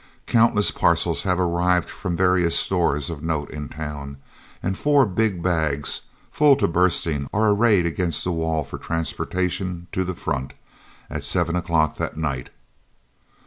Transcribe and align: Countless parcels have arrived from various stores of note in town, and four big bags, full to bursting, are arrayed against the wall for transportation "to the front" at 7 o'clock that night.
Countless 0.25 0.71
parcels 0.71 1.21
have 1.21 1.39
arrived 1.39 1.87
from 1.87 2.17
various 2.17 2.57
stores 2.57 3.11
of 3.11 3.21
note 3.21 3.51
in 3.51 3.69
town, 3.69 4.17
and 4.63 4.75
four 4.75 5.05
big 5.05 5.43
bags, 5.43 6.01
full 6.31 6.55
to 6.55 6.67
bursting, 6.67 7.29
are 7.31 7.51
arrayed 7.51 7.85
against 7.85 8.23
the 8.23 8.31
wall 8.31 8.63
for 8.63 8.79
transportation 8.79 9.85
"to 9.91 10.03
the 10.03 10.15
front" 10.15 10.55
at 11.07 11.23
7 11.23 11.55
o'clock 11.55 11.97
that 11.97 12.17
night. 12.17 12.49